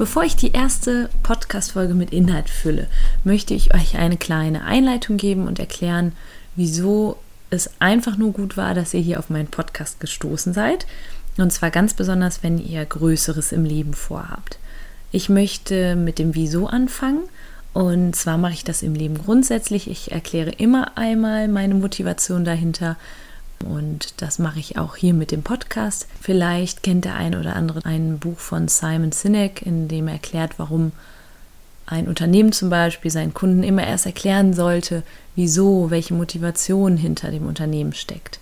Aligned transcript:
Bevor 0.00 0.24
ich 0.24 0.34
die 0.34 0.52
erste 0.52 1.10
Podcast-Folge 1.22 1.92
mit 1.92 2.10
Inhalt 2.10 2.48
fülle, 2.48 2.86
möchte 3.22 3.52
ich 3.52 3.74
euch 3.74 3.98
eine 3.98 4.16
kleine 4.16 4.64
Einleitung 4.64 5.18
geben 5.18 5.46
und 5.46 5.58
erklären, 5.58 6.12
wieso 6.56 7.18
es 7.50 7.70
einfach 7.80 8.16
nur 8.16 8.32
gut 8.32 8.56
war, 8.56 8.72
dass 8.72 8.94
ihr 8.94 9.02
hier 9.02 9.18
auf 9.18 9.28
meinen 9.28 9.48
Podcast 9.48 10.00
gestoßen 10.00 10.54
seid. 10.54 10.86
Und 11.36 11.52
zwar 11.52 11.70
ganz 11.70 11.92
besonders, 11.92 12.42
wenn 12.42 12.56
ihr 12.56 12.82
Größeres 12.82 13.52
im 13.52 13.66
Leben 13.66 13.92
vorhabt. 13.92 14.58
Ich 15.12 15.28
möchte 15.28 15.96
mit 15.96 16.18
dem 16.18 16.34
Wieso 16.34 16.66
anfangen. 16.66 17.24
Und 17.74 18.16
zwar 18.16 18.38
mache 18.38 18.54
ich 18.54 18.64
das 18.64 18.80
im 18.80 18.94
Leben 18.94 19.18
grundsätzlich. 19.18 19.90
Ich 19.90 20.12
erkläre 20.12 20.48
immer 20.48 20.96
einmal 20.96 21.46
meine 21.46 21.74
Motivation 21.74 22.46
dahinter 22.46 22.96
und 23.64 24.14
das 24.22 24.38
mache 24.38 24.58
ich 24.58 24.78
auch 24.78 24.96
hier 24.96 25.14
mit 25.14 25.30
dem 25.30 25.42
Podcast. 25.42 26.06
Vielleicht 26.20 26.82
kennt 26.82 27.04
der 27.04 27.16
ein 27.16 27.34
oder 27.34 27.56
andere 27.56 27.84
ein 27.84 28.18
Buch 28.18 28.38
von 28.38 28.68
Simon 28.68 29.12
Sinek, 29.12 29.62
in 29.62 29.88
dem 29.88 30.08
er 30.08 30.14
erklärt, 30.14 30.58
warum 30.58 30.92
ein 31.86 32.08
Unternehmen 32.08 32.52
zum 32.52 32.70
Beispiel 32.70 33.10
seinen 33.10 33.34
Kunden 33.34 33.62
immer 33.62 33.86
erst 33.86 34.06
erklären 34.06 34.54
sollte, 34.54 35.02
wieso, 35.34 35.90
welche 35.90 36.14
Motivation 36.14 36.96
hinter 36.96 37.30
dem 37.30 37.46
Unternehmen 37.46 37.92
steckt. 37.92 38.38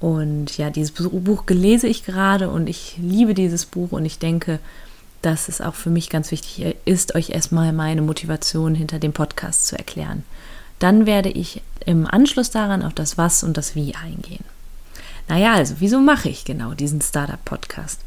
Und 0.00 0.56
ja, 0.58 0.70
dieses 0.70 0.92
Buch 0.92 1.46
gelese 1.46 1.86
ich 1.86 2.04
gerade 2.04 2.50
und 2.50 2.68
ich 2.68 2.96
liebe 2.98 3.34
dieses 3.34 3.66
Buch 3.66 3.92
und 3.92 4.04
ich 4.04 4.18
denke, 4.18 4.60
dass 5.22 5.48
es 5.48 5.60
auch 5.60 5.74
für 5.74 5.90
mich 5.90 6.10
ganz 6.10 6.30
wichtig 6.30 6.76
ist, 6.84 7.14
euch 7.14 7.30
erstmal 7.30 7.72
meine 7.72 8.02
Motivation 8.02 8.74
hinter 8.74 8.98
dem 8.98 9.12
Podcast 9.12 9.66
zu 9.66 9.76
erklären. 9.76 10.22
Dann 10.78 11.06
werde 11.06 11.30
ich 11.30 11.62
im 11.86 12.06
Anschluss 12.06 12.50
daran 12.50 12.82
auf 12.82 12.92
das 12.92 13.16
Was 13.16 13.42
und 13.42 13.56
das 13.56 13.74
Wie 13.74 13.94
eingehen. 13.94 14.44
Naja, 15.28 15.54
also 15.54 15.76
wieso 15.78 16.00
mache 16.00 16.28
ich 16.28 16.44
genau 16.44 16.74
diesen 16.74 17.00
Startup-Podcast? 17.00 18.00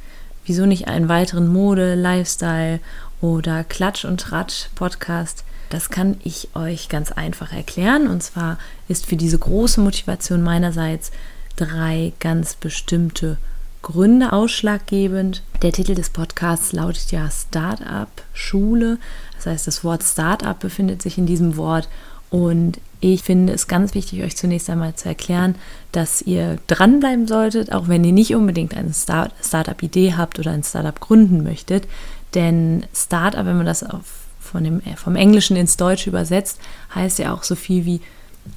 Wieso 0.45 0.65
nicht 0.65 0.87
einen 0.87 1.09
weiteren 1.09 1.47
Mode, 1.47 1.95
Lifestyle 1.95 2.79
oder 3.21 3.63
Klatsch 3.63 4.05
und 4.05 4.21
Tratsch-Podcast? 4.21 5.43
Das 5.69 5.89
kann 5.89 6.17
ich 6.23 6.49
euch 6.55 6.87
ganz 6.89 7.11
einfach 7.11 7.51
erklären. 7.51 8.07
Und 8.07 8.23
zwar 8.23 8.57
ist 8.87 9.05
für 9.05 9.17
diese 9.17 9.37
große 9.37 9.81
Motivation 9.81 10.41
meinerseits 10.41 11.11
drei 11.57 12.13
ganz 12.19 12.55
bestimmte 12.55 13.37
Gründe 13.81 14.31
ausschlaggebend. 14.31 15.43
Der 15.61 15.71
Titel 15.71 15.95
des 15.95 16.09
Podcasts 16.09 16.71
lautet 16.71 17.11
ja 17.11 17.29
Startup 17.29 18.09
Schule. 18.33 18.99
Das 19.35 19.47
heißt, 19.47 19.67
das 19.67 19.83
Wort 19.83 20.03
Startup 20.03 20.57
befindet 20.57 21.01
sich 21.01 21.17
in 21.17 21.25
diesem 21.25 21.57
Wort 21.57 21.89
und 22.29 22.79
ich 22.99 23.23
finde 23.23 23.53
es 23.53 23.67
ganz 23.67 23.93
wichtig, 23.93 24.23
euch 24.23 24.35
zunächst 24.35 24.69
einmal 24.69 24.95
zu 24.95 25.07
erklären, 25.07 25.55
dass 25.91 26.21
ihr 26.21 26.57
dranbleiben 26.67 27.27
solltet, 27.27 27.71
auch 27.71 27.87
wenn 27.87 28.03
ihr 28.03 28.11
nicht 28.11 28.33
unbedingt 28.33 28.75
eine 28.75 28.93
Start 28.93 29.33
Startup-Idee 29.43 30.15
habt 30.15 30.39
oder 30.39 30.51
ein 30.51 30.63
Startup 30.63 30.99
gründen 30.99 31.43
möchtet. 31.43 31.87
Denn 32.33 32.85
Startup, 32.95 33.45
wenn 33.45 33.57
man 33.57 33.65
das 33.65 33.83
auf, 33.83 34.25
von 34.39 34.63
dem, 34.63 34.79
äh, 34.81 34.95
vom 34.95 35.15
Englischen 35.15 35.55
ins 35.55 35.77
Deutsche 35.77 36.09
übersetzt, 36.09 36.59
heißt 36.95 37.19
ja 37.19 37.33
auch 37.33 37.43
so 37.43 37.55
viel 37.55 37.85
wie 37.85 38.01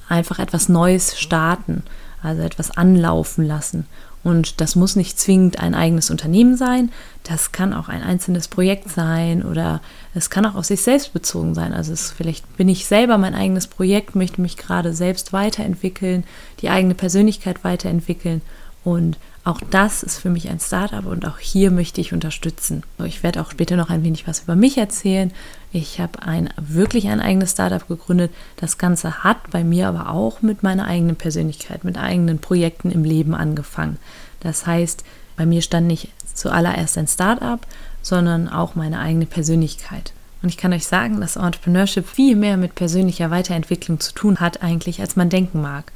einfach 0.09 0.39
etwas 0.39 0.69
Neues 0.69 1.19
starten, 1.19 1.83
also 2.23 2.41
etwas 2.41 2.71
anlaufen 2.71 3.45
lassen. 3.45 3.85
Und 4.23 4.61
das 4.61 4.75
muss 4.75 4.95
nicht 4.95 5.19
zwingend 5.19 5.59
ein 5.59 5.73
eigenes 5.73 6.11
Unternehmen 6.11 6.55
sein, 6.55 6.91
das 7.23 7.51
kann 7.51 7.73
auch 7.73 7.87
ein 7.89 8.03
einzelnes 8.03 8.47
Projekt 8.47 8.89
sein 8.89 9.43
oder 9.43 9.81
es 10.13 10.29
kann 10.29 10.45
auch 10.45 10.55
auf 10.55 10.65
sich 10.65 10.81
selbst 10.81 11.13
bezogen 11.13 11.55
sein. 11.55 11.73
Also 11.73 11.93
es, 11.93 12.11
vielleicht 12.11 12.57
bin 12.57 12.69
ich 12.69 12.85
selber 12.85 13.17
mein 13.17 13.35
eigenes 13.35 13.67
Projekt, 13.67 14.15
möchte 14.15 14.41
mich 14.41 14.57
gerade 14.57 14.93
selbst 14.93 15.33
weiterentwickeln, 15.33 16.23
die 16.61 16.69
eigene 16.69 16.93
Persönlichkeit 16.93 17.63
weiterentwickeln 17.63 18.41
und 18.83 19.17
auch 19.43 19.59
das 19.71 20.03
ist 20.03 20.19
für 20.19 20.29
mich 20.29 20.49
ein 20.49 20.59
Startup 20.59 21.05
und 21.05 21.25
auch 21.25 21.39
hier 21.39 21.71
möchte 21.71 21.99
ich 21.99 22.13
unterstützen. 22.13 22.83
Ich 23.05 23.23
werde 23.23 23.41
auch 23.41 23.51
später 23.51 23.75
noch 23.75 23.89
ein 23.89 24.03
wenig 24.03 24.27
was 24.27 24.41
über 24.41 24.55
mich 24.55 24.77
erzählen. 24.77 25.31
Ich 25.73 26.01
habe 26.01 26.21
ein, 26.23 26.49
wirklich 26.57 27.07
ein 27.07 27.21
eigenes 27.21 27.51
Startup 27.51 27.87
gegründet. 27.87 28.31
Das 28.57 28.77
Ganze 28.77 29.23
hat 29.23 29.51
bei 29.51 29.63
mir 29.63 29.87
aber 29.87 30.09
auch 30.09 30.41
mit 30.41 30.63
meiner 30.63 30.85
eigenen 30.85 31.15
Persönlichkeit, 31.15 31.85
mit 31.85 31.97
eigenen 31.97 32.39
Projekten 32.39 32.91
im 32.91 33.05
Leben 33.05 33.33
angefangen. 33.33 33.97
Das 34.41 34.65
heißt, 34.65 35.05
bei 35.37 35.45
mir 35.45 35.61
stand 35.61 35.87
nicht 35.87 36.09
zuallererst 36.33 36.97
ein 36.97 37.07
Startup, 37.07 37.59
sondern 38.01 38.49
auch 38.49 38.75
meine 38.75 38.99
eigene 38.99 39.25
Persönlichkeit. 39.25 40.11
Und 40.41 40.49
ich 40.49 40.57
kann 40.57 40.73
euch 40.73 40.87
sagen, 40.87 41.21
dass 41.21 41.35
Entrepreneurship 41.35 42.07
viel 42.07 42.35
mehr 42.35 42.57
mit 42.57 42.75
persönlicher 42.75 43.31
Weiterentwicklung 43.31 43.99
zu 43.99 44.13
tun 44.13 44.39
hat 44.39 44.63
eigentlich, 44.63 44.99
als 44.99 45.15
man 45.15 45.29
denken 45.29 45.61
mag. 45.61 45.91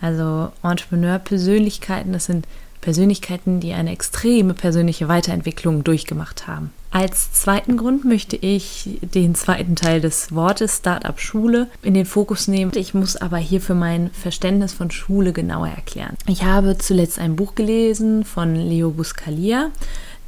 Also 0.00 0.50
Entrepreneur-Persönlichkeiten, 0.62 2.12
das 2.12 2.24
sind 2.24 2.46
Persönlichkeiten, 2.80 3.60
die 3.60 3.74
eine 3.74 3.92
extreme 3.92 4.54
persönliche 4.54 5.06
Weiterentwicklung 5.08 5.84
durchgemacht 5.84 6.48
haben. 6.48 6.72
Als 6.92 7.32
zweiten 7.32 7.76
Grund 7.76 8.04
möchte 8.04 8.34
ich 8.36 8.98
den 9.00 9.36
zweiten 9.36 9.76
Teil 9.76 10.00
des 10.00 10.34
Wortes 10.34 10.78
Startup 10.78 11.20
Schule 11.20 11.68
in 11.82 11.94
den 11.94 12.04
Fokus 12.04 12.48
nehmen. 12.48 12.72
Ich 12.74 12.94
muss 12.94 13.16
aber 13.16 13.36
hier 13.36 13.60
für 13.60 13.74
mein 13.74 14.10
Verständnis 14.10 14.72
von 14.72 14.90
Schule 14.90 15.32
genauer 15.32 15.68
erklären. 15.68 16.16
Ich 16.26 16.42
habe 16.42 16.78
zuletzt 16.78 17.20
ein 17.20 17.36
Buch 17.36 17.54
gelesen 17.54 18.24
von 18.24 18.56
Leo 18.56 18.90
Buscalia. 18.90 19.70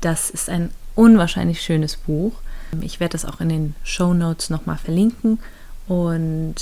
Das 0.01 0.31
ist 0.31 0.49
ein 0.49 0.71
unwahrscheinlich 0.95 1.63
schönes 1.63 1.97
Buch. 1.97 2.33
Ich 2.81 3.01
werde 3.01 3.13
das 3.13 3.25
auch 3.25 3.41
in 3.41 3.49
den 3.49 3.75
Show 3.83 4.15
Notes 4.15 4.49
nochmal 4.49 4.79
verlinken. 4.79 5.41
Und 5.89 6.55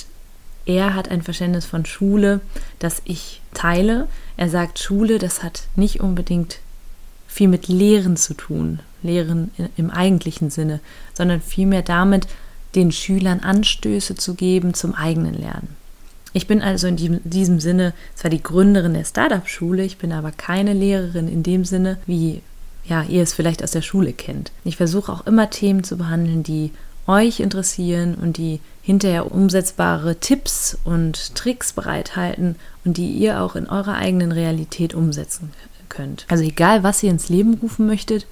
er 0.65 0.94
hat 0.94 1.10
ein 1.10 1.22
Verständnis 1.22 1.66
von 1.66 1.84
Schule, 1.84 2.41
das 2.78 3.03
ich 3.05 3.43
teile. 3.53 4.09
Er 4.39 4.49
sagt, 4.49 4.78
Schule, 4.78 5.19
das 5.19 5.43
hat 5.43 5.65
nicht 5.77 6.00
unbedingt 6.00 6.59
viel 7.28 7.49
mit 7.49 7.69
Lehren 7.69 8.16
zu 8.16 8.34
tun, 8.34 8.81
Lehren 9.03 9.50
im 9.77 9.91
eigentlichen 9.91 10.50
Sinne, 10.50 10.81
sondern 11.15 11.41
vielmehr 11.41 11.83
damit, 11.83 12.27
den 12.75 12.93
Schülern 12.93 13.41
Anstöße 13.41 14.15
zu 14.15 14.34
geben 14.34 14.75
zum 14.75 14.94
eigenen 14.94 15.34
Lernen. 15.34 15.77
Ich 16.33 16.47
bin 16.47 16.62
also 16.62 16.87
in 16.87 17.21
diesem 17.25 17.59
Sinne 17.59 17.93
zwar 18.15 18.31
die 18.31 18.43
Gründerin 18.43 18.94
der 18.94 19.05
Startup-Schule, 19.05 19.84
ich 19.84 19.99
bin 19.99 20.12
aber 20.12 20.31
keine 20.31 20.72
Lehrerin 20.72 21.28
in 21.28 21.43
dem 21.43 21.65
Sinne, 21.65 21.99
wie 22.06 22.43
ja, 22.84 23.03
ihr 23.03 23.22
es 23.22 23.33
vielleicht 23.33 23.62
aus 23.65 23.72
der 23.72 23.83
Schule 23.83 24.12
kennt. 24.12 24.53
Ich 24.65 24.77
versuche 24.77 25.12
auch 25.12 25.27
immer 25.27 25.50
Themen 25.50 25.83
zu 25.83 25.97
behandeln, 25.97 26.43
die 26.43 26.71
euch 27.06 27.41
interessieren 27.41 28.15
und 28.15 28.37
die 28.37 28.60
hinterher 28.83 29.33
umsetzbare 29.33 30.16
Tipps 30.16 30.78
und 30.84 31.34
Tricks 31.34 31.72
bereithalten 31.72 32.56
und 32.84 32.97
die 32.97 33.10
ihr 33.10 33.43
auch 33.43 33.56
in 33.56 33.69
eurer 33.69 33.94
eigenen 33.94 34.33
Realität 34.33 34.94
umsetzen 34.94 35.53
könnt. 35.89 36.25
Also 36.28 36.44
egal, 36.44 36.83
was 36.83 37.03
ihr 37.03 37.10
ins 37.10 37.28
Leben 37.28 37.55
rufen 37.55 37.87
möchtet, 37.87 38.27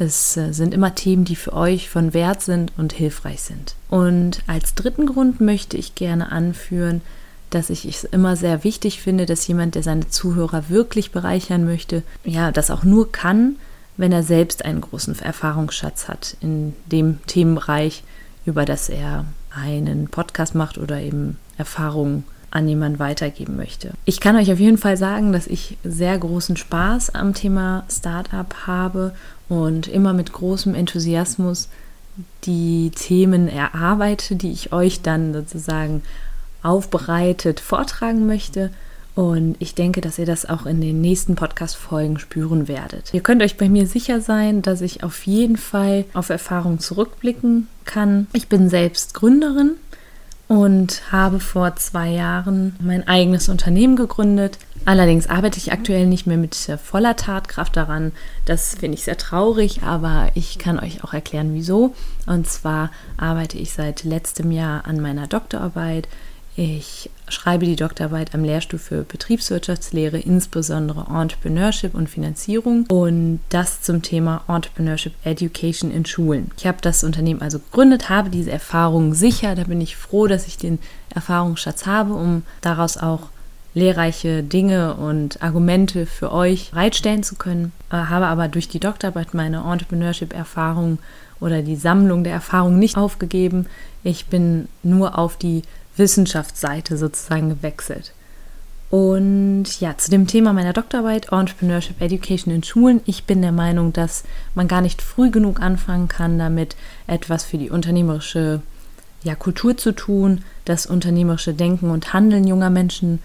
es 0.00 0.36
äh, 0.36 0.52
sind 0.52 0.72
immer 0.72 0.94
Themen, 0.94 1.24
die 1.24 1.36
für 1.36 1.52
euch 1.52 1.88
von 1.88 2.14
Wert 2.14 2.42
sind 2.42 2.72
und 2.76 2.92
hilfreich 2.92 3.42
sind. 3.42 3.74
Und 3.88 4.42
als 4.46 4.74
dritten 4.74 5.06
Grund 5.06 5.40
möchte 5.40 5.76
ich 5.76 5.94
gerne 5.94 6.32
anführen, 6.32 7.02
dass 7.50 7.68
ich 7.68 7.84
es 7.84 8.04
immer 8.04 8.36
sehr 8.36 8.64
wichtig 8.64 9.02
finde, 9.02 9.26
dass 9.26 9.46
jemand, 9.46 9.74
der 9.74 9.82
seine 9.82 10.08
Zuhörer 10.08 10.68
wirklich 10.68 11.10
bereichern 11.10 11.64
möchte, 11.64 12.02
ja, 12.24 12.52
das 12.52 12.70
auch 12.70 12.84
nur 12.84 13.12
kann, 13.12 13.56
wenn 13.96 14.12
er 14.12 14.22
selbst 14.22 14.64
einen 14.64 14.80
großen 14.80 15.18
Erfahrungsschatz 15.18 16.08
hat 16.08 16.36
in 16.40 16.74
dem 16.86 17.18
Themenbereich, 17.26 18.02
über 18.46 18.64
das 18.64 18.88
er 18.88 19.26
einen 19.50 20.08
Podcast 20.08 20.54
macht 20.54 20.78
oder 20.78 21.00
eben 21.00 21.38
Erfahrungen 21.58 22.24
an 22.50 22.68
jemanden 22.68 22.98
weitergeben 22.98 23.56
möchte. 23.56 23.92
Ich 24.04 24.20
kann 24.20 24.36
euch 24.36 24.52
auf 24.52 24.58
jeden 24.58 24.78
Fall 24.78 24.96
sagen, 24.96 25.32
dass 25.32 25.46
ich 25.46 25.76
sehr 25.84 26.18
großen 26.18 26.56
Spaß 26.56 27.14
am 27.14 27.34
Thema 27.34 27.84
Startup 27.90 28.52
habe 28.66 29.12
und 29.48 29.86
immer 29.88 30.12
mit 30.12 30.32
großem 30.32 30.74
Enthusiasmus 30.74 31.68
die 32.44 32.90
Themen 32.94 33.48
erarbeite, 33.48 34.36
die 34.36 34.50
ich 34.50 34.72
euch 34.72 35.02
dann 35.02 35.32
sozusagen 35.32 36.02
aufbereitet 36.62 37.60
vortragen 37.60 38.26
möchte. 38.26 38.70
Und 39.14 39.56
ich 39.58 39.74
denke, 39.74 40.00
dass 40.00 40.18
ihr 40.18 40.26
das 40.26 40.48
auch 40.48 40.66
in 40.66 40.80
den 40.80 41.00
nächsten 41.00 41.34
Podcast-Folgen 41.34 42.18
spüren 42.18 42.68
werdet. 42.68 43.12
Ihr 43.12 43.20
könnt 43.20 43.42
euch 43.42 43.56
bei 43.56 43.68
mir 43.68 43.86
sicher 43.86 44.20
sein, 44.20 44.62
dass 44.62 44.80
ich 44.80 45.02
auf 45.02 45.26
jeden 45.26 45.56
Fall 45.56 46.04
auf 46.14 46.30
Erfahrung 46.30 46.78
zurückblicken 46.78 47.68
kann. 47.84 48.28
Ich 48.32 48.48
bin 48.48 48.68
selbst 48.68 49.14
Gründerin 49.14 49.72
und 50.50 51.12
habe 51.12 51.38
vor 51.38 51.76
zwei 51.76 52.08
Jahren 52.08 52.74
mein 52.80 53.06
eigenes 53.06 53.48
Unternehmen 53.48 53.94
gegründet. 53.94 54.58
Allerdings 54.84 55.28
arbeite 55.28 55.58
ich 55.58 55.70
aktuell 55.70 56.08
nicht 56.08 56.26
mehr 56.26 56.38
mit 56.38 56.56
voller 56.82 57.14
Tatkraft 57.14 57.76
daran. 57.76 58.10
Das 58.46 58.74
finde 58.74 58.96
ich 58.96 59.04
sehr 59.04 59.16
traurig, 59.16 59.84
aber 59.84 60.32
ich 60.34 60.58
kann 60.58 60.80
euch 60.80 61.04
auch 61.04 61.14
erklären, 61.14 61.54
wieso. 61.54 61.94
Und 62.26 62.48
zwar 62.48 62.90
arbeite 63.16 63.58
ich 63.58 63.72
seit 63.72 64.02
letztem 64.02 64.50
Jahr 64.50 64.86
an 64.86 65.00
meiner 65.00 65.28
Doktorarbeit 65.28 66.08
ich 66.60 67.08
schreibe 67.30 67.64
die 67.64 67.74
Doktorarbeit 67.74 68.34
am 68.34 68.44
Lehrstuhl 68.44 68.78
für 68.78 69.02
Betriebswirtschaftslehre, 69.02 70.18
insbesondere 70.18 71.06
Entrepreneurship 71.10 71.94
und 71.94 72.10
Finanzierung 72.10 72.84
und 72.90 73.40
das 73.48 73.80
zum 73.80 74.02
Thema 74.02 74.44
Entrepreneurship 74.46 75.14
Education 75.24 75.90
in 75.90 76.04
Schulen. 76.04 76.50
Ich 76.58 76.66
habe 76.66 76.76
das 76.82 77.02
Unternehmen 77.02 77.40
also 77.40 77.60
gegründet, 77.60 78.10
habe 78.10 78.28
diese 78.28 78.50
Erfahrung 78.50 79.14
sicher, 79.14 79.54
da 79.54 79.64
bin 79.64 79.80
ich 79.80 79.96
froh, 79.96 80.26
dass 80.26 80.46
ich 80.46 80.58
den 80.58 80.80
Erfahrungsschatz 81.14 81.86
habe, 81.86 82.12
um 82.12 82.42
daraus 82.60 82.98
auch 82.98 83.30
lehrreiche 83.72 84.42
Dinge 84.42 84.96
und 84.96 85.42
Argumente 85.42 86.04
für 86.04 86.30
euch 86.30 86.72
bereitstellen 86.72 87.22
zu 87.22 87.36
können, 87.36 87.72
äh, 87.90 87.94
habe 87.94 88.26
aber 88.26 88.48
durch 88.48 88.68
die 88.68 88.80
Doktorarbeit 88.80 89.32
meine 89.32 89.62
Entrepreneurship-Erfahrung 89.62 90.98
oder 91.40 91.62
die 91.62 91.76
Sammlung 91.76 92.22
der 92.22 92.34
Erfahrung 92.34 92.78
nicht 92.78 92.98
aufgegeben. 92.98 93.64
Ich 94.02 94.26
bin 94.26 94.68
nur 94.82 95.18
auf 95.18 95.38
die 95.38 95.62
Wissenschaftsseite 96.00 96.96
sozusagen 96.96 97.50
gewechselt. 97.50 98.12
Und 98.90 99.66
ja, 99.78 99.96
zu 99.96 100.10
dem 100.10 100.26
Thema 100.26 100.52
meiner 100.52 100.72
Doktorarbeit 100.72 101.30
Entrepreneurship 101.30 102.00
Education 102.00 102.52
in 102.52 102.64
Schulen. 102.64 103.00
Ich 103.06 103.22
bin 103.22 103.40
der 103.40 103.52
Meinung, 103.52 103.92
dass 103.92 104.24
man 104.56 104.66
gar 104.66 104.80
nicht 104.80 105.00
früh 105.00 105.30
genug 105.30 105.60
anfangen 105.60 106.08
kann, 106.08 106.40
damit 106.40 106.74
etwas 107.06 107.44
für 107.44 107.56
die 107.56 107.70
unternehmerische 107.70 108.62
ja, 109.22 109.36
Kultur 109.36 109.76
zu 109.76 109.92
tun, 109.92 110.42
das 110.64 110.86
unternehmerische 110.86 111.54
Denken 111.54 111.90
und 111.90 112.12
Handeln 112.12 112.48
junger 112.48 112.70
Menschen 112.70 113.20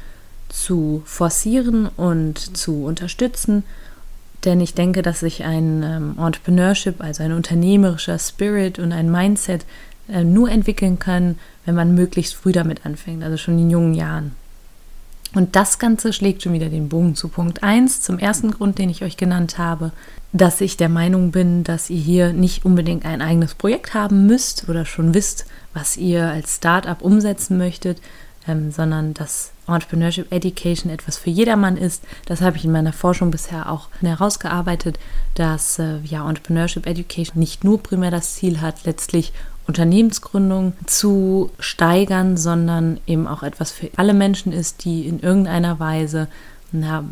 zu 0.50 1.02
forcieren 1.06 1.88
und 1.88 2.56
zu 2.56 2.84
unterstützen. 2.84 3.64
Denn 4.44 4.62
ich 4.62 4.76
denke, 4.76 5.02
dass 5.02 5.22
sich 5.22 5.44
ein 5.44 5.82
ähm, 5.82 6.16
Entrepreneurship, 6.24 7.02
also 7.02 7.24
ein 7.24 7.32
unternehmerischer 7.32 8.20
Spirit 8.20 8.78
und 8.78 8.92
ein 8.92 9.10
Mindset 9.10 9.66
äh, 10.10 10.24
nur 10.24 10.50
entwickeln 10.50 11.00
kann, 11.00 11.38
wenn 11.66 11.76
man 11.76 11.96
möglichst 11.96 12.36
früh 12.36 12.52
damit 12.52 12.86
anfängt, 12.86 13.24
also 13.24 13.38
schon 13.38 13.60
in 13.60 13.70
jungen 13.70 13.94
Jahren. 13.94 14.34
Und 15.34 15.56
das 15.58 15.80
Ganze 15.80 16.14
schlägt 16.14 16.44
schon 16.44 16.54
wieder 16.54 16.70
den 16.70 16.88
Bogen 16.88 17.16
zu 17.16 17.28
Punkt 17.28 17.62
1, 17.62 18.02
zum 18.02 18.20
ersten 18.20 18.52
Grund, 18.52 18.78
den 18.80 18.90
ich 18.90 19.04
euch 19.04 19.18
genannt 19.18 19.58
habe, 19.58 19.92
dass 20.32 20.62
ich 20.62 20.78
der 20.78 20.90
Meinung 20.90 21.32
bin, 21.32 21.64
dass 21.64 21.90
ihr 21.90 22.00
hier 22.00 22.34
nicht 22.34 22.64
unbedingt 22.64 23.06
ein 23.06 23.22
eigenes 23.22 23.54
Projekt 23.54 23.94
haben 23.94 24.28
müsst 24.28 24.70
oder 24.70 24.86
schon 24.86 25.14
wisst, 25.14 25.46
was 25.74 25.98
ihr 25.98 26.30
als 26.30 26.56
Startup 26.56 27.02
umsetzen 27.02 27.58
möchtet, 27.58 28.00
ähm, 28.48 28.72
sondern 28.72 29.14
dass 29.14 29.52
Entrepreneurship 29.68 30.32
Education 30.32 30.92
etwas 30.92 31.18
für 31.18 31.30
jedermann 31.30 31.78
ist. 31.78 32.04
Das 32.26 32.42
habe 32.42 32.58
ich 32.58 32.66
in 32.66 32.72
meiner 32.72 32.94
Forschung 32.94 33.32
bisher 33.32 33.72
auch 33.72 33.90
herausgearbeitet, 34.02 35.00
dass 35.34 35.80
äh, 35.80 36.00
ja, 36.04 36.28
Entrepreneurship 36.28 36.86
Education 36.86 37.40
nicht 37.40 37.64
nur 37.64 37.82
primär 37.82 38.12
das 38.12 38.36
Ziel 38.36 38.62
hat, 38.62 38.86
letztlich 38.86 39.34
Unternehmensgründung 39.68 40.74
zu 40.86 41.52
steigern, 41.60 42.38
sondern 42.38 43.00
eben 43.08 43.28
auch 43.28 43.42
etwas 43.42 43.72
für 43.72 43.90
alle 43.96 44.14
Menschen 44.14 44.52
ist, 44.52 44.86
die 44.86 45.08
in 45.08 45.20
irgendeiner 45.20 45.80
Weise 45.80 46.28
na, 46.72 47.04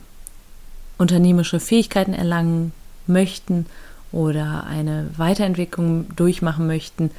unternehmerische 0.98 1.60
Fähigkeiten 1.60 2.14
erlangen 2.14 2.72
möchten 3.08 3.66
oder 4.12 4.66
eine 4.66 5.10
Weiterentwicklung 5.18 6.16
durchmachen 6.16 6.68
möchten 6.68 7.10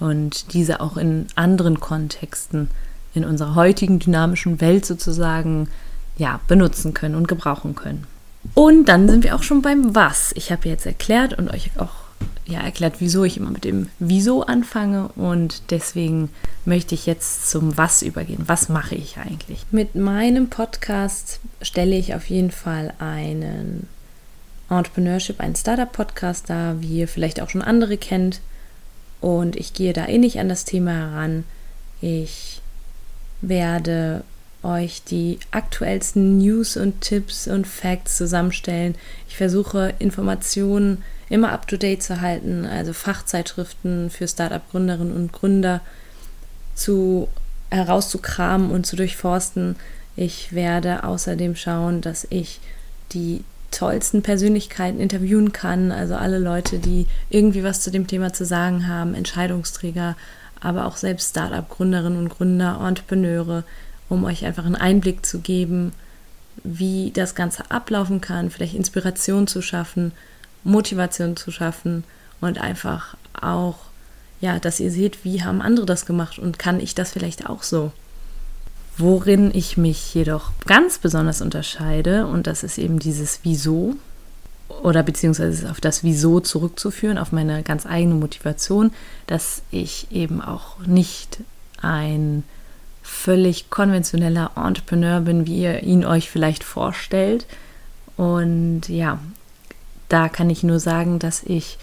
und 0.00 0.52
diese 0.54 0.80
auch 0.80 0.96
in 0.96 1.26
anderen 1.36 1.78
Kontexten 1.78 2.68
in 3.14 3.24
unserer 3.24 3.54
heutigen 3.54 3.98
dynamischen 3.98 4.60
Welt 4.60 4.86
sozusagen 4.86 5.68
ja, 6.16 6.40
benutzen 6.48 6.94
können 6.94 7.14
und 7.14 7.28
gebrauchen 7.28 7.74
können. 7.74 8.06
Und 8.54 8.86
dann 8.86 9.08
sind 9.08 9.24
wir 9.24 9.34
auch 9.34 9.42
schon 9.42 9.62
beim 9.62 9.94
Was. 9.94 10.32
Ich 10.34 10.50
habe 10.52 10.68
jetzt 10.68 10.86
erklärt 10.86 11.34
und 11.34 11.50
euch 11.50 11.70
auch 11.76 11.92
ja, 12.46 12.60
erklärt, 12.60 12.94
wieso 12.98 13.24
ich 13.24 13.36
immer 13.36 13.50
mit 13.50 13.64
dem 13.64 13.88
Wieso 13.98 14.42
anfange 14.42 15.08
und 15.14 15.62
deswegen 15.70 16.30
möchte 16.64 16.94
ich 16.94 17.06
jetzt 17.06 17.48
zum 17.48 17.76
Was 17.76 18.02
übergehen. 18.02 18.42
Was 18.46 18.68
mache 18.68 18.94
ich 18.94 19.18
eigentlich? 19.18 19.66
Mit 19.70 19.94
meinem 19.94 20.48
Podcast 20.48 21.40
stelle 21.62 21.96
ich 21.96 22.14
auf 22.14 22.28
jeden 22.28 22.50
Fall 22.50 22.92
einen 22.98 23.88
Entrepreneurship, 24.68 25.40
einen 25.40 25.56
Startup-Podcast 25.56 26.50
da, 26.50 26.76
wie 26.80 26.98
ihr 26.98 27.08
vielleicht 27.08 27.40
auch 27.40 27.50
schon 27.50 27.62
andere 27.62 27.96
kennt. 27.96 28.40
Und 29.20 29.56
ich 29.56 29.72
gehe 29.74 29.92
da 29.92 30.06
ähnlich 30.06 30.40
an 30.40 30.48
das 30.48 30.64
Thema 30.64 30.92
heran. 30.92 31.44
Ich 32.00 32.62
werde 33.40 34.24
euch 34.62 35.02
die 35.04 35.38
aktuellsten 35.50 36.38
News 36.38 36.76
und 36.76 37.00
Tipps 37.00 37.48
und 37.48 37.66
Facts 37.66 38.16
zusammenstellen. 38.16 38.94
Ich 39.28 39.36
versuche 39.36 39.94
Informationen 39.98 41.02
immer 41.30 41.52
up-to-date 41.52 42.02
zu 42.02 42.20
halten, 42.20 42.66
also 42.66 42.92
Fachzeitschriften 42.92 44.10
für 44.10 44.28
Startup-Gründerinnen 44.28 45.14
und 45.14 45.32
Gründer 45.32 45.80
zu 46.74 47.28
herauszukramen 47.70 48.70
und 48.70 48.86
zu 48.86 48.96
durchforsten. 48.96 49.76
Ich 50.16 50.52
werde 50.52 51.04
außerdem 51.04 51.56
schauen, 51.56 52.00
dass 52.00 52.26
ich 52.30 52.60
die 53.12 53.44
tollsten 53.70 54.22
Persönlichkeiten 54.22 55.00
interviewen 55.00 55.52
kann, 55.52 55.92
also 55.92 56.16
alle 56.16 56.38
Leute, 56.38 56.78
die 56.78 57.06
irgendwie 57.30 57.62
was 57.62 57.80
zu 57.80 57.90
dem 57.90 58.08
Thema 58.08 58.32
zu 58.32 58.44
sagen 58.44 58.88
haben, 58.88 59.14
Entscheidungsträger, 59.14 60.16
aber 60.60 60.86
auch 60.86 60.96
selbst 60.96 61.30
Startup-Gründerinnen 61.30 62.18
und 62.18 62.28
Gründer, 62.28 62.80
Entrepreneure, 62.86 63.64
um 64.08 64.24
euch 64.24 64.44
einfach 64.44 64.64
einen 64.64 64.76
Einblick 64.76 65.24
zu 65.24 65.40
geben, 65.40 65.92
wie 66.62 67.10
das 67.12 67.34
Ganze 67.34 67.70
ablaufen 67.70 68.20
kann, 68.20 68.50
vielleicht 68.50 68.74
Inspiration 68.74 69.46
zu 69.46 69.62
schaffen 69.62 70.12
Motivation 70.64 71.36
zu 71.36 71.50
schaffen 71.50 72.04
und 72.40 72.58
einfach 72.58 73.16
auch, 73.40 73.78
ja, 74.40 74.58
dass 74.58 74.80
ihr 74.80 74.90
seht, 74.90 75.24
wie 75.24 75.42
haben 75.42 75.62
andere 75.62 75.86
das 75.86 76.06
gemacht 76.06 76.38
und 76.38 76.58
kann 76.58 76.80
ich 76.80 76.94
das 76.94 77.12
vielleicht 77.12 77.48
auch 77.48 77.62
so. 77.62 77.92
Worin 78.96 79.50
ich 79.54 79.76
mich 79.76 80.14
jedoch 80.14 80.52
ganz 80.66 80.98
besonders 80.98 81.40
unterscheide, 81.40 82.26
und 82.26 82.46
das 82.46 82.62
ist 82.62 82.78
eben 82.78 82.98
dieses 82.98 83.40
Wieso, 83.42 83.96
oder 84.82 85.02
beziehungsweise 85.02 85.70
auf 85.70 85.80
das 85.80 86.02
Wieso 86.04 86.40
zurückzuführen, 86.40 87.18
auf 87.18 87.32
meine 87.32 87.62
ganz 87.62 87.86
eigene 87.86 88.14
Motivation, 88.14 88.92
dass 89.26 89.62
ich 89.70 90.06
eben 90.10 90.40
auch 90.40 90.78
nicht 90.86 91.38
ein 91.80 92.44
völlig 93.02 93.70
konventioneller 93.70 94.52
Entrepreneur 94.56 95.20
bin, 95.20 95.46
wie 95.46 95.62
ihr 95.62 95.82
ihn 95.82 96.04
euch 96.04 96.30
vielleicht 96.30 96.64
vorstellt. 96.64 97.46
Und 98.16 98.88
ja, 98.88 99.18
da 100.08 100.28
kann 100.28 100.50
ich 100.50 100.62
nur 100.62 100.80
sagen, 100.80 101.18
dass 101.18 101.42
ich 101.42 101.78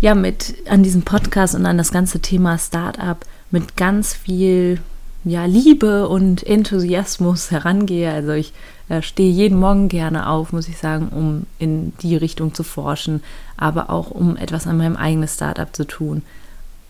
ja 0.00 0.14
mit 0.14 0.54
an 0.68 0.82
diesem 0.82 1.02
Podcast 1.02 1.54
und 1.54 1.66
an 1.66 1.78
das 1.78 1.92
ganze 1.92 2.20
Thema 2.20 2.58
Startup 2.58 3.18
mit 3.50 3.76
ganz 3.76 4.14
viel 4.14 4.80
ja, 5.24 5.44
Liebe 5.44 6.08
und 6.08 6.46
Enthusiasmus 6.46 7.50
herangehe. 7.50 8.10
Also 8.10 8.32
ich 8.32 8.52
äh, 8.88 9.02
stehe 9.02 9.30
jeden 9.30 9.58
Morgen 9.58 9.88
gerne 9.88 10.28
auf, 10.28 10.52
muss 10.52 10.68
ich 10.68 10.78
sagen, 10.78 11.08
um 11.08 11.46
in 11.58 11.92
die 12.02 12.16
Richtung 12.16 12.54
zu 12.54 12.62
forschen, 12.62 13.22
aber 13.56 13.90
auch 13.90 14.10
um 14.10 14.36
etwas 14.36 14.66
an 14.66 14.78
meinem 14.78 14.96
eigenen 14.96 15.28
Startup 15.28 15.74
zu 15.74 15.86
tun 15.86 16.22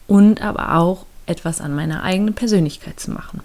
und 0.07 0.43
aber 0.43 0.77
auch 0.77 1.07
etwas 1.27 1.61
an 1.61 1.75
meiner 1.75 2.03
eigenen 2.03 2.35
Persönlichkeit 2.35 3.01
zu 3.01 3.11
machen. 3.11 3.41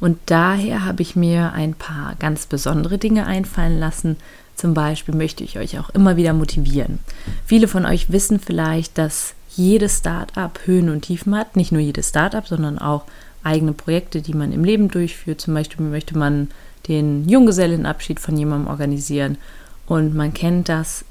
Und 0.00 0.18
daher 0.26 0.84
habe 0.84 1.02
ich 1.02 1.16
mir 1.16 1.52
ein 1.52 1.74
paar 1.74 2.14
ganz 2.18 2.46
besondere 2.46 2.98
Dinge 2.98 3.26
einfallen 3.26 3.78
lassen, 3.78 4.16
zum 4.56 4.74
Beispiel 4.74 5.14
möchte 5.14 5.42
ich 5.42 5.58
euch 5.58 5.78
auch 5.78 5.90
immer 5.90 6.16
wieder 6.16 6.32
motivieren. 6.32 7.00
Viele 7.44 7.68
von 7.68 7.84
euch 7.86 8.12
wissen 8.12 8.38
vielleicht, 8.38 8.98
dass 8.98 9.34
jedes 9.56 9.98
Startup 9.98 10.58
Höhen 10.64 10.90
und 10.90 11.02
Tiefen 11.02 11.34
hat. 11.34 11.56
Nicht 11.56 11.72
nur 11.72 11.80
jedes 11.80 12.08
Startup, 12.08 12.46
sondern 12.46 12.78
auch 12.78 13.04
eigene 13.44 13.72
Projekte, 13.72 14.22
die 14.22 14.34
man 14.34 14.52
im 14.52 14.64
Leben 14.64 14.88
durchführt. 14.88 15.40
Zum 15.40 15.54
Beispiel 15.54 15.86
möchte 15.86 16.18
man 16.18 16.48
den 16.88 17.28
Junggesellenabschied 17.28 18.20
von 18.20 18.36
jemandem 18.36 18.68
organisieren 18.68 19.38
und 19.86 20.14
man 20.14 20.34
kennt 20.34 20.68
das. 20.68 21.04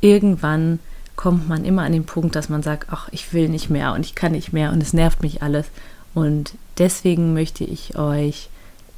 Irgendwann 0.00 0.78
kommt 1.16 1.48
man 1.48 1.64
immer 1.64 1.82
an 1.82 1.92
den 1.92 2.06
Punkt, 2.06 2.34
dass 2.34 2.48
man 2.48 2.62
sagt, 2.62 2.88
ach, 2.90 3.08
ich 3.12 3.32
will 3.34 3.48
nicht 3.48 3.68
mehr 3.68 3.92
und 3.92 4.06
ich 4.06 4.14
kann 4.14 4.32
nicht 4.32 4.52
mehr 4.52 4.72
und 4.72 4.82
es 4.82 4.92
nervt 4.92 5.22
mich 5.22 5.42
alles. 5.42 5.66
Und 6.14 6.54
deswegen 6.78 7.34
möchte 7.34 7.64
ich 7.64 7.98
euch 7.98 8.48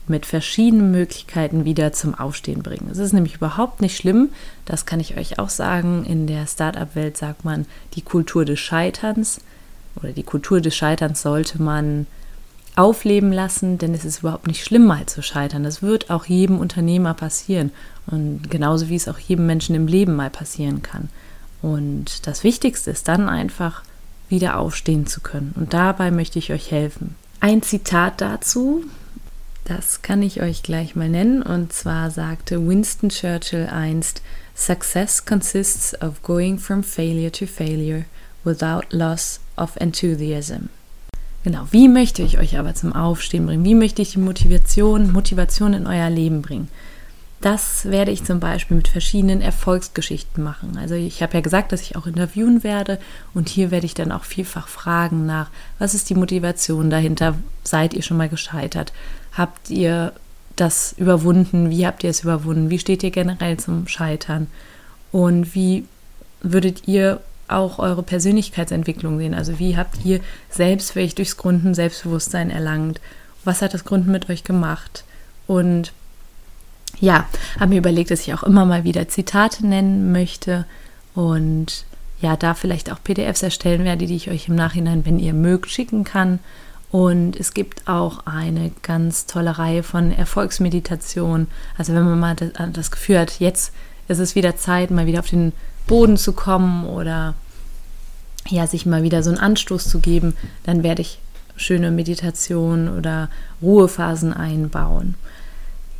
mit 0.06 0.26
verschiedenen 0.26 0.90
Möglichkeiten 0.90 1.64
wieder 1.64 1.92
zum 1.92 2.14
Aufstehen 2.14 2.62
bringen. 2.62 2.88
Es 2.90 2.98
ist 2.98 3.12
nämlich 3.12 3.36
überhaupt 3.36 3.80
nicht 3.80 3.96
schlimm, 3.96 4.30
das 4.64 4.86
kann 4.86 5.00
ich 5.00 5.16
euch 5.16 5.38
auch 5.38 5.48
sagen. 5.48 6.04
In 6.04 6.26
der 6.26 6.46
Startup-Welt 6.46 7.16
sagt 7.16 7.44
man 7.44 7.66
die 7.94 8.02
Kultur 8.02 8.44
des 8.44 8.60
Scheiterns 8.60 9.40
oder 9.96 10.12
die 10.12 10.22
Kultur 10.22 10.60
des 10.60 10.74
Scheiterns 10.74 11.22
sollte 11.22 11.62
man 11.62 12.06
aufleben 12.74 13.32
lassen, 13.32 13.78
denn 13.78 13.94
es 13.94 14.04
ist 14.04 14.20
überhaupt 14.20 14.46
nicht 14.46 14.64
schlimm, 14.64 14.86
mal 14.86 15.06
zu 15.06 15.22
scheitern. 15.22 15.62
Das 15.62 15.82
wird 15.82 16.10
auch 16.10 16.24
jedem 16.24 16.58
Unternehmer 16.58 17.14
passieren 17.14 17.70
und 18.06 18.50
genauso 18.50 18.88
wie 18.88 18.96
es 18.96 19.08
auch 19.08 19.18
jedem 19.18 19.46
Menschen 19.46 19.74
im 19.74 19.86
Leben 19.86 20.16
mal 20.16 20.30
passieren 20.30 20.82
kann. 20.82 21.08
Und 21.60 22.26
das 22.26 22.44
Wichtigste 22.44 22.90
ist 22.90 23.08
dann 23.08 23.28
einfach 23.28 23.82
wieder 24.28 24.58
aufstehen 24.58 25.06
zu 25.06 25.20
können. 25.20 25.52
Und 25.54 25.74
dabei 25.74 26.10
möchte 26.10 26.38
ich 26.38 26.52
euch 26.52 26.70
helfen. 26.70 27.14
Ein 27.40 27.62
Zitat 27.62 28.20
dazu, 28.20 28.84
das 29.64 30.02
kann 30.02 30.22
ich 30.22 30.42
euch 30.42 30.62
gleich 30.62 30.96
mal 30.96 31.08
nennen, 31.08 31.42
und 31.42 31.72
zwar 31.72 32.10
sagte 32.10 32.66
Winston 32.66 33.10
Churchill 33.10 33.66
einst, 33.66 34.22
Success 34.54 35.24
consists 35.24 36.00
of 36.02 36.22
going 36.22 36.58
from 36.58 36.82
failure 36.82 37.30
to 37.30 37.46
failure 37.46 38.04
without 38.44 38.82
loss 38.90 39.40
of 39.56 39.76
enthusiasm. 39.76 40.68
Genau, 41.44 41.66
wie 41.72 41.88
möchte 41.88 42.22
ich 42.22 42.38
euch 42.38 42.58
aber 42.58 42.74
zum 42.74 42.92
Aufstehen 42.92 43.46
bringen? 43.46 43.64
Wie 43.64 43.74
möchte 43.74 44.02
ich 44.02 44.12
die 44.12 44.20
Motivation, 44.20 45.12
Motivation 45.12 45.74
in 45.74 45.86
euer 45.86 46.08
Leben 46.08 46.40
bringen? 46.40 46.68
Das 47.40 47.86
werde 47.86 48.12
ich 48.12 48.22
zum 48.22 48.38
Beispiel 48.38 48.76
mit 48.76 48.86
verschiedenen 48.86 49.40
Erfolgsgeschichten 49.40 50.44
machen. 50.44 50.78
Also 50.78 50.94
ich 50.94 51.24
habe 51.24 51.34
ja 51.34 51.40
gesagt, 51.40 51.72
dass 51.72 51.82
ich 51.82 51.96
auch 51.96 52.06
interviewen 52.06 52.62
werde 52.62 53.00
und 53.34 53.48
hier 53.48 53.72
werde 53.72 53.86
ich 53.86 53.94
dann 53.94 54.12
auch 54.12 54.22
vielfach 54.22 54.68
fragen 54.68 55.26
nach, 55.26 55.50
was 55.80 55.94
ist 55.94 56.08
die 56.08 56.14
Motivation 56.14 56.88
dahinter? 56.88 57.34
Seid 57.64 57.94
ihr 57.94 58.02
schon 58.02 58.16
mal 58.16 58.28
gescheitert? 58.28 58.92
Habt 59.32 59.70
ihr 59.70 60.12
das 60.54 60.94
überwunden? 60.96 61.70
Wie 61.70 61.84
habt 61.84 62.04
ihr 62.04 62.10
es 62.10 62.22
überwunden? 62.22 62.70
Wie 62.70 62.78
steht 62.78 63.02
ihr 63.02 63.10
generell 63.10 63.56
zum 63.56 63.88
Scheitern? 63.88 64.46
Und 65.10 65.56
wie 65.56 65.84
würdet 66.42 66.86
ihr 66.86 67.20
auch 67.52 67.78
eure 67.78 68.02
Persönlichkeitsentwicklung 68.02 69.18
sehen? 69.18 69.34
Also 69.34 69.58
wie 69.58 69.76
habt 69.76 70.04
ihr 70.04 70.20
selbst 70.50 70.92
vielleicht 70.92 71.18
durchs 71.18 71.36
Gründen 71.36 71.74
Selbstbewusstsein 71.74 72.50
erlangt? 72.50 73.00
Was 73.44 73.62
hat 73.62 73.74
das 73.74 73.84
Gründen 73.84 74.12
mit 74.12 74.28
euch 74.30 74.44
gemacht? 74.44 75.04
Und 75.46 75.92
ja, 77.00 77.28
habe 77.58 77.70
mir 77.70 77.78
überlegt, 77.78 78.10
dass 78.10 78.20
ich 78.20 78.34
auch 78.34 78.42
immer 78.42 78.64
mal 78.64 78.84
wieder 78.84 79.08
Zitate 79.08 79.66
nennen 79.66 80.12
möchte 80.12 80.66
und 81.14 81.84
ja, 82.20 82.36
da 82.36 82.54
vielleicht 82.54 82.92
auch 82.92 83.02
PDFs 83.02 83.42
erstellen 83.42 83.84
werde, 83.84 84.06
die 84.06 84.14
ich 84.14 84.30
euch 84.30 84.48
im 84.48 84.54
Nachhinein, 84.54 85.04
wenn 85.04 85.18
ihr 85.18 85.34
mögt, 85.34 85.70
schicken 85.70 86.04
kann. 86.04 86.38
Und 86.92 87.40
es 87.40 87.54
gibt 87.54 87.88
auch 87.88 88.26
eine 88.26 88.70
ganz 88.82 89.26
tolle 89.26 89.58
Reihe 89.58 89.82
von 89.82 90.12
Erfolgsmeditationen. 90.12 91.48
Also 91.76 91.94
wenn 91.94 92.04
man 92.04 92.20
mal 92.20 92.36
das, 92.36 92.90
Gefühl 92.90 93.18
hat, 93.18 93.40
jetzt 93.40 93.72
ist 94.12 94.18
es 94.18 94.34
wieder 94.34 94.56
Zeit, 94.56 94.90
mal 94.90 95.06
wieder 95.06 95.20
auf 95.20 95.28
den 95.28 95.52
Boden 95.86 96.16
zu 96.16 96.32
kommen 96.32 96.86
oder 96.86 97.34
ja, 98.48 98.66
sich 98.66 98.86
mal 98.86 99.02
wieder 99.02 99.22
so 99.22 99.30
einen 99.30 99.38
Anstoß 99.38 99.88
zu 99.88 100.00
geben, 100.00 100.34
dann 100.64 100.82
werde 100.82 101.02
ich 101.02 101.18
schöne 101.56 101.90
Meditationen 101.90 102.88
oder 102.96 103.28
Ruhephasen 103.60 104.32
einbauen. 104.32 105.14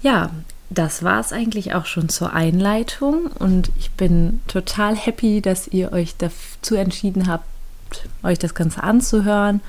Ja, 0.02 0.30
das 0.70 1.02
war 1.02 1.20
es 1.20 1.32
eigentlich 1.32 1.74
auch 1.74 1.86
schon 1.86 2.08
zur 2.08 2.32
Einleitung 2.32 3.26
und 3.38 3.70
ich 3.78 3.90
bin 3.92 4.40
total 4.48 4.96
happy, 4.96 5.40
dass 5.40 5.68
ihr 5.68 5.92
euch 5.92 6.14
dazu 6.16 6.74
entschieden 6.74 7.26
habt, 7.26 7.44
euch 8.22 8.38
das 8.38 8.54
Ganze 8.54 8.82
anzuhören 8.82 9.60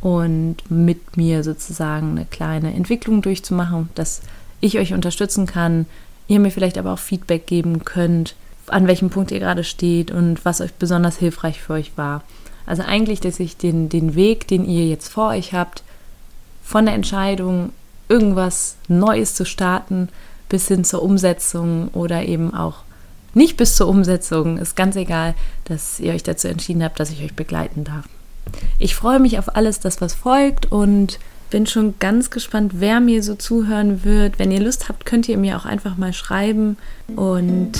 und 0.00 0.56
mit 0.70 1.16
mir 1.16 1.42
sozusagen 1.42 2.12
eine 2.12 2.26
kleine 2.26 2.74
Entwicklung 2.74 3.22
durchzumachen, 3.22 3.88
dass 3.94 4.22
ich 4.60 4.78
euch 4.78 4.94
unterstützen 4.94 5.46
kann, 5.46 5.86
ihr 6.28 6.40
mir 6.40 6.50
vielleicht 6.50 6.78
aber 6.78 6.92
auch 6.92 6.98
Feedback 6.98 7.46
geben 7.46 7.84
könnt, 7.84 8.34
an 8.66 8.86
welchem 8.86 9.10
Punkt 9.10 9.30
ihr 9.30 9.40
gerade 9.40 9.64
steht 9.64 10.10
und 10.10 10.44
was 10.44 10.60
euch 10.60 10.72
besonders 10.74 11.16
hilfreich 11.16 11.60
für 11.60 11.74
euch 11.74 11.92
war. 11.96 12.22
Also 12.66 12.82
eigentlich, 12.82 13.20
dass 13.20 13.40
ich 13.40 13.56
den, 13.56 13.88
den 13.88 14.14
Weg, 14.14 14.46
den 14.48 14.64
ihr 14.64 14.86
jetzt 14.86 15.08
vor 15.08 15.30
euch 15.30 15.52
habt, 15.52 15.82
von 16.62 16.86
der 16.86 16.94
Entscheidung, 16.94 17.72
irgendwas 18.08 18.76
Neues 18.88 19.34
zu 19.34 19.44
starten, 19.44 20.08
bis 20.48 20.68
hin 20.68 20.84
zur 20.84 21.02
Umsetzung 21.02 21.88
oder 21.88 22.24
eben 22.24 22.54
auch 22.54 22.76
nicht 23.34 23.56
bis 23.56 23.76
zur 23.76 23.88
Umsetzung, 23.88 24.58
ist 24.58 24.76
ganz 24.76 24.96
egal, 24.96 25.34
dass 25.64 25.98
ihr 25.98 26.12
euch 26.12 26.22
dazu 26.22 26.48
entschieden 26.48 26.84
habt, 26.84 27.00
dass 27.00 27.10
ich 27.10 27.22
euch 27.24 27.34
begleiten 27.34 27.84
darf. 27.84 28.04
Ich 28.78 28.94
freue 28.94 29.18
mich 29.18 29.38
auf 29.38 29.56
alles, 29.56 29.80
das 29.80 30.00
was 30.00 30.14
folgt 30.14 30.70
und 30.70 31.18
bin 31.52 31.66
schon 31.66 31.94
ganz 31.98 32.30
gespannt, 32.30 32.72
wer 32.76 32.98
mir 33.00 33.22
so 33.22 33.34
zuhören 33.34 34.04
wird. 34.04 34.38
Wenn 34.38 34.50
ihr 34.50 34.60
Lust 34.60 34.88
habt, 34.88 35.04
könnt 35.04 35.28
ihr 35.28 35.36
mir 35.36 35.58
auch 35.58 35.66
einfach 35.66 35.98
mal 35.98 36.14
schreiben 36.14 36.78
und 37.14 37.72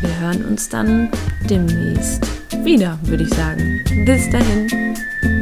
wir 0.00 0.20
hören 0.20 0.44
uns 0.44 0.68
dann 0.68 1.10
demnächst 1.50 2.24
wieder, 2.62 2.98
würde 3.02 3.24
ich 3.24 3.34
sagen. 3.34 3.82
Bis 4.06 4.30
dahin. 4.30 5.35